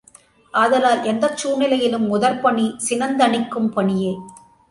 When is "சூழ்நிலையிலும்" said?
1.37-2.07